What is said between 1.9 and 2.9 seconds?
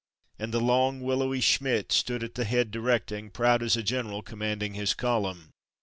stood at the head